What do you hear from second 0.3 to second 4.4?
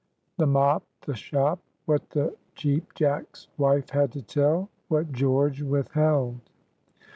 THE MOP.—THE SHOP.—WHAT THE CHEAP JACK'S WIFE HAD TO